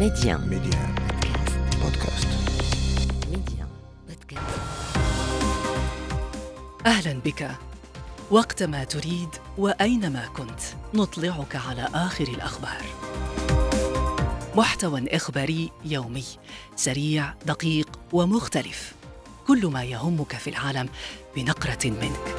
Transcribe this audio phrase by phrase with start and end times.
[0.00, 0.94] ميدي آن ميدي آن
[1.82, 2.28] بودكاست
[3.30, 3.68] ميدي آن
[4.08, 4.96] بودكاست
[6.86, 7.50] أهلا بك.
[8.30, 9.28] وقتما تريد
[9.58, 10.60] وأينما كنت
[10.94, 12.82] نطلعك على آخر الأخبار.
[14.56, 16.24] محتوى إخباري يومي
[16.76, 18.92] سريع دقيق ومختلف.
[19.46, 20.88] كل ما يهمك في العالم
[21.36, 22.34] بنقرة منك.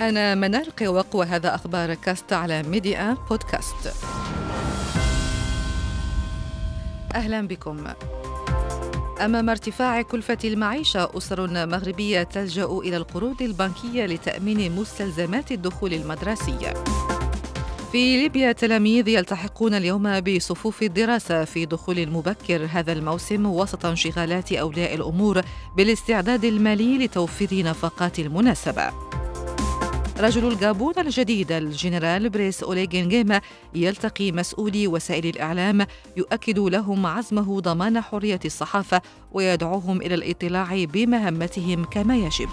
[0.00, 3.94] أنا منال قوق وهذا أخبار كاست على ميدي آن بودكاست.
[7.14, 7.84] أهلا بكم.
[9.20, 16.74] أمام ارتفاع كلفة المعيشة أسر مغربية تلجأ إلى القروض البنكية لتأمين مستلزمات الدخول المدرسي.
[17.92, 24.94] في ليبيا تلاميذ يلتحقون اليوم بصفوف الدراسة في دخول المبكر هذا الموسم وسط انشغالات أولياء
[24.94, 25.40] الأمور
[25.76, 28.92] بالاستعداد المالي لتوفير نفقات المناسبة.
[30.18, 33.40] رجل الجابون الجديد الجنرال بريس أوليغينغيما
[33.74, 39.02] يلتقي مسؤولي وسائل الإعلام يؤكد لهم عزمه ضمان حرية الصحافة
[39.32, 42.48] ويدعوهم إلى الاطلاع بمهمتهم كما يجب.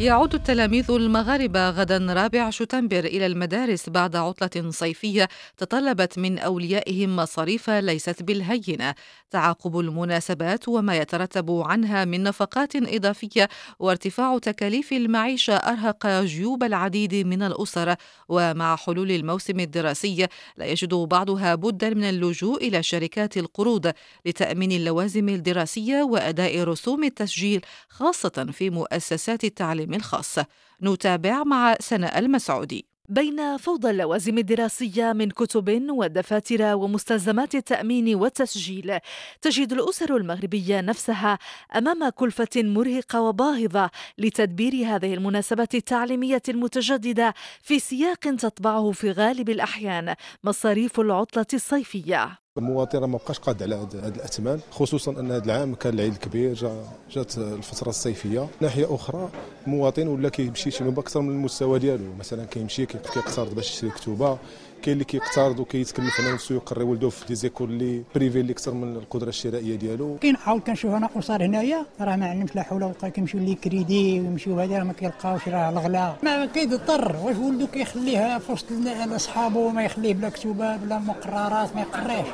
[0.00, 7.70] يعود التلاميذ المغاربة غدا رابع شتنبر إلى المدارس بعد عطلة صيفية تطلبت من أوليائهم مصاريف
[7.70, 8.94] ليست بالهينة.
[9.30, 17.42] تعاقب المناسبات وما يترتب عنها من نفقات إضافية وارتفاع تكاليف المعيشة أرهق جيوب العديد من
[17.42, 17.94] الأسر.
[18.28, 20.26] ومع حلول الموسم الدراسي
[20.56, 23.92] لا يجد بعضها بدا من اللجوء إلى شركات القروض
[24.26, 29.87] لتأمين اللوازم الدراسية وأداء رسوم التسجيل خاصة في مؤسسات التعليم.
[29.94, 30.38] الخاص.
[30.82, 32.86] نتابع مع سناء المسعودي.
[33.08, 38.98] بين فوضى اللوازم الدراسية من كتب ودفاتر ومستلزمات التأمين والتسجيل
[39.42, 41.38] تجد الأسر المغربية نفسها
[41.76, 50.14] أمام كلفة مرهقة وباهظة لتدبير هذه المناسبة التعليمية المتجددة في سياق تطبعه في غالب الأحيان
[50.44, 52.38] مصاريف العطلة الصيفية.
[52.58, 56.84] المواطن ما بقاش قاد على هاد الاثمان خصوصا أن هذا العام كان العيد الكبير جا
[57.10, 58.48] جات الفترة الصيفية.
[58.60, 59.28] ناحية أخرى
[59.66, 62.14] المواطن ولا كيمشي شنو باكثر من المستوى ديالو.
[62.18, 64.38] مثلا كيمشي كيقترض باش يشري كتوبة
[64.82, 68.74] كاين اللي كيقترض وكيتكلف على نفسه يقري ولده في des écoles اللي privées اللي أكثر
[68.74, 70.16] من القدرة الشرائية ديالو.
[70.20, 73.54] كاين عاود كنشوف أنا أسر هنايا راه ما عندهمش لا حول ولا قوة كيمشيو les
[73.54, 76.14] crédits ويمشيو هذا ما كيلقاوش راه الغلا.
[76.22, 78.66] ما كيضطر واش ولده كيخليها في وسط
[79.14, 82.26] اصحابه ما يخليه بلا كتوبة بلا مقررات ما يقريش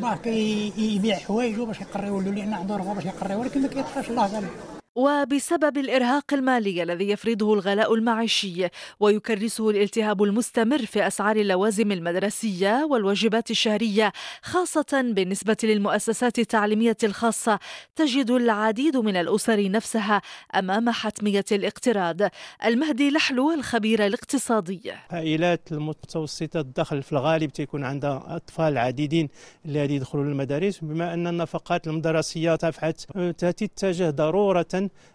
[0.00, 4.26] باه كيبيع حوايجه باش يقري ولده لأن عنده رغبة باش يقري ولكن ما كيلقاش الله
[4.26, 4.48] غالب
[4.94, 8.68] وبسبب الإرهاق المالي الذي يفرضه الغلاء المعيشي
[9.00, 14.12] ويكرسه الالتهاب المستمر في أسعار اللوازم المدرسية والواجبات الشهرية
[14.42, 17.58] خاصة بالنسبة للمؤسسات التعليمية الخاصة
[17.96, 20.22] تجد العديد من الأسر نفسها
[20.54, 22.20] أمام حتمية الاقتراض.
[22.64, 24.92] المهدي لحلو الخبير الاقتصادي.
[25.10, 29.28] عائلات المتوسطة الدخل في الغالب تيكون عندها أطفال عديدين
[29.66, 33.00] غادي يدخلوا للمدارس بما أن النفقات المدرسية تفحت
[33.38, 34.66] تتجه ضرورة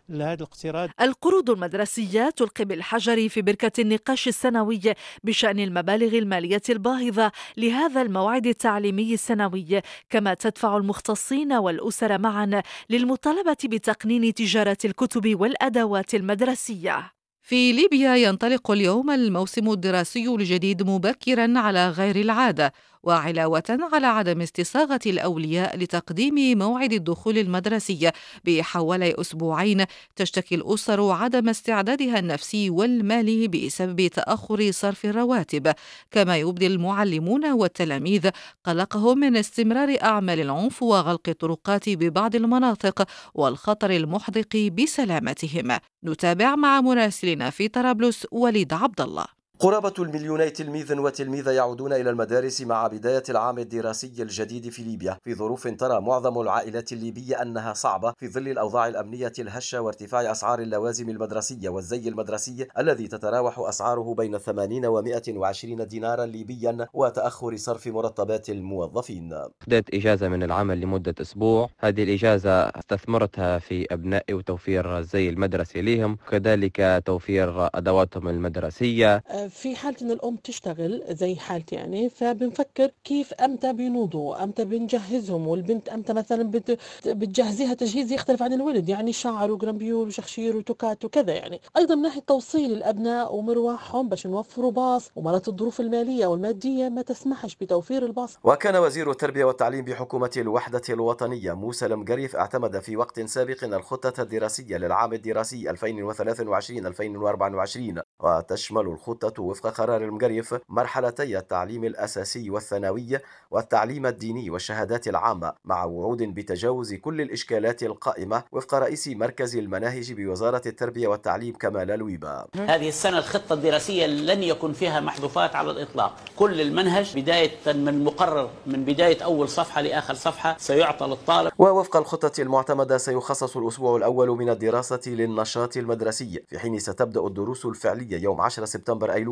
[0.10, 4.82] لهذا الاقتراض؟ القروض المدرسية تلقي بالحجر في بركة النقاش السنوي
[5.24, 9.82] بشأن المبالغ المالية الباهظة لهذا الموعد التعليمي السنوي.
[10.10, 17.16] كما تدفع المختصين والأسر معا للمطالبة بتقنين تجارة الكتب والأدوات المدرسية.
[17.48, 22.74] في ليبيا ينطلق اليوم الموسم الدراسي الجديد مبكرا على غير العادة
[23.06, 28.12] وعلاوة على عدم استصاغة الأولياء لتقديم موعد الدخول المدرسي.
[28.46, 29.86] بحوالي أسبوعين
[30.16, 35.74] تشتكي الأسر عدم استعدادها النفسي والمالي بسبب تأخر صرف الرواتب.
[36.12, 38.30] كما يبدي المعلمون والتلاميذ
[38.64, 45.78] قلقهم من استمرار أعمال العنف وغلق الطرقات ببعض المناطق والخطر المحدق بسلامتهم.
[46.04, 49.45] نتابع مع مراسلنا في طرابلس وليد عبد الله.
[49.60, 55.18] قرابة المليوني تلميذ وتلميذة يعودون إلى المدارس مع بداية العام الدراسي الجديد في ليبيا.
[55.24, 60.60] في ظروف ترى معظم العائلات الليبية أنها صعبة في ظل الأوضاع الأمنية الهشة وارتفاع أسعار
[60.60, 67.88] اللوازم المدرسية والزي المدرسي الذي تتراوح أسعاره بين 80 و 120 دينارا ليبيا وتأخر صرف
[67.88, 69.34] مرتبات الموظفين.
[69.34, 71.70] أخذت إجازة من العمل لمدة أسبوع.
[71.80, 79.24] هذه الإجازة استثمرتها في أبنائي وتوفير الزي المدرسي لهم وكذلك توفير أدواتهم المدرسية.
[79.50, 85.90] في حالة إن الأم تشتغل زي حالتي يعني فبنفكر كيف أمتى بينوضوا أمتى بنجهزهم والبنت
[85.90, 86.80] أمتى مثلا بت...
[87.06, 91.62] بتجهزيها تجهيز يختلف عن الولد يعني شعر وجرامبيول وشخشير وتوكات وكذا يعني.
[91.78, 97.56] أيضا من ناحية توصيل الأبناء ومروحهم باش نوفروا باص ومرات الظروف المالية والمادية ما تسمحش
[97.56, 98.38] بتوفير الباص.
[98.44, 104.78] وكان وزير التربية والتعليم بحكومة الوحدة الوطنية موسى المقريف اعتمد في وقت سابق الخطة الدراسية
[104.78, 113.20] للعام الدراسي 2023-2024 وتشمل الخطة وفق قرار المقريف مرحلتي التعليم الأساسي والثانوي
[113.52, 120.62] والتعليم الديني والشهادات العامة مع وعود بتجاوز كل الإشكالات القائمة وفق رئيس مركز المناهج بوزارة
[120.66, 122.46] التربية والتعليم كمال الويبا.
[122.56, 126.16] هذه السنة الخطة الدراسية لن يكن فيها محذوفات على الإطلاق.
[126.36, 131.52] كل المنهج بداية من مقرر من بداية أول صفحة لآخر صفحة سيعطى للطالب.
[131.60, 136.44] ووفق الخطة المعتمدة سيخصص الأسبوع الأول من الدراسة للنشاط المدرسي.
[136.48, 139.25] في حين ستبدأ الدروس الفعلية يوم 10 سبتمبر أيلول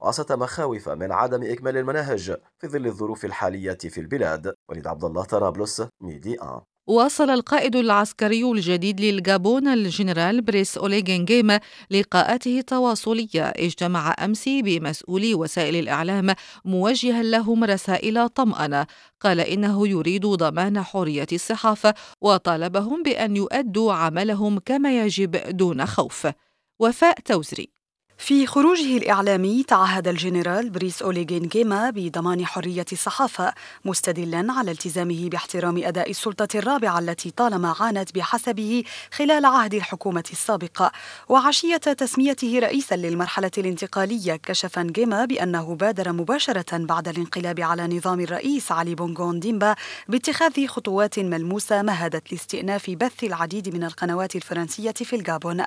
[0.00, 4.54] وسط مخاوف من عدم إكمال المناهج في ظل الظروف الحالية في البلاد.
[4.68, 11.58] وليد عبد الله طرابلس ميدي آن واصل القائد العسكري الجديد للغابون الجنرال بريس أوليغي نغيما
[11.90, 13.42] لقاءاته التواصلية.
[13.42, 16.34] اجتمع أمس بمسؤولي وسائل الإعلام
[16.64, 18.86] موجها لهم رسائل طمأنة.
[19.20, 26.26] قال إنه يريد ضمان حرية الصحافة وطالبهم بأن يؤدوا عملهم كما يجب دون خوف.
[26.80, 27.79] وفاء توزري.
[28.20, 35.82] في خروجه الإعلامي تعهد الجنرال بريس أوليغي نغيما بضمان حرية الصحافة مستدلا على التزامه باحترام
[35.84, 40.92] أداء السلطة الرابعة التي طالما عانت بحسبه خلال عهد الحكومة السابقة.
[41.28, 48.72] وعشية تسميته رئيسا للمرحلة الانتقالية كشف نغيما بأنه بادر مباشرة بعد الانقلاب على نظام الرئيس
[48.72, 49.74] علي بونغو أونديمبا
[50.08, 55.64] باتخاذ خطوات ملموسة مهدت لاستئناف بث العديد من القنوات الفرنسية في الغابون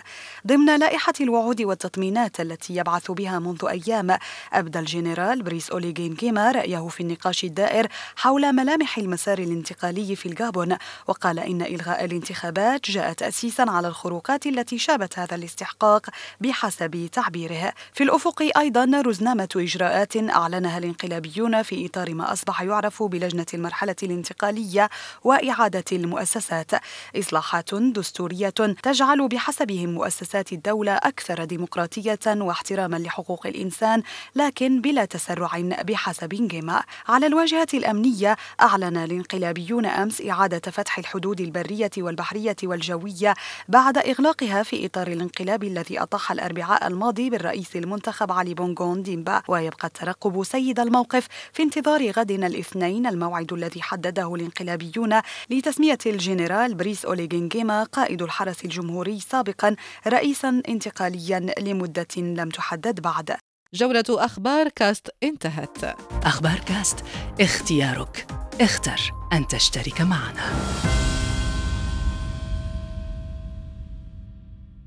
[0.48, 4.18] ضمن لائحة الوعود والتطمينات التي يبعث بها منذ أيام.
[4.54, 10.78] أبدى الجنرال بريس أوليغين كيما رأيه في النقاش الدائر حول ملامح المسار الانتقالي في الغابون
[11.08, 16.10] وقال إن إلغاء الانتخابات جاء تأسيسا على الخروقات التي شابت هذا الاستحقاق
[16.42, 17.74] بحسب تعبيره.
[17.94, 24.90] في الأفق أيضا رزنامة إجراءات أعلنها الانقلابيون في إطار ما أصبح يعرف بلجنة المرحلة الانتقالية
[25.24, 26.72] وإعادة المؤسسات.
[27.20, 28.50] إصلاحات دستورية
[28.84, 34.04] تجعل بحسبهم مؤسسات الدولة أكثر ديمقراطية واحتراما لحقوق الإنسان
[34.36, 35.50] لكن بلا تسرع
[35.84, 43.34] بحسب جيما على الواجهة الأمنية أعلن الانقلابيون أمس إعادة فتح الحدود البرية والبحرية والجوية
[43.70, 49.42] بعد إغلاقها في إطار الانقلاب الذي أطاح الأربعاء الماضي بالرئيس المنتخب علي بونغون ديمبا.
[49.48, 57.06] ويبقى الترقب سيد الموقف في انتظار غدنا الاثنين الموعد الذي حدده الانقلابيون لتسمية الجنرال بريس
[57.06, 59.76] أوليغينجيما قائد الحرس الجمهوري سابقا
[60.08, 63.36] رئيسا انتقاليا لمدة لم تحدد بعد.
[63.74, 65.84] جولة أخبار كاست انتهت.
[66.26, 67.06] أخبار كاست
[67.42, 68.28] اختيارك.
[68.62, 70.54] اختر أن تشترك معنا.